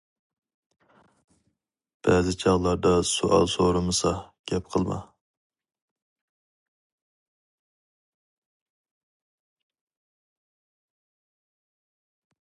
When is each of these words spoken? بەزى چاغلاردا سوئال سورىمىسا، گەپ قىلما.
بەزى 2.07 2.33
چاغلاردا 2.43 2.93
سوئال 3.09 3.45
سورىمىسا، 3.55 4.13
گەپ 4.53 4.71
قىلما. 4.75 4.97